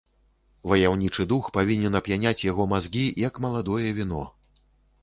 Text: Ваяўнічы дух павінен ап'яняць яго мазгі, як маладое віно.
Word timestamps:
Ваяўнічы 0.69 1.25
дух 1.33 1.51
павінен 1.57 1.99
ап'яняць 2.01 2.45
яго 2.51 2.67
мазгі, 2.73 3.05
як 3.27 3.33
маладое 3.47 3.87
віно. 4.01 4.29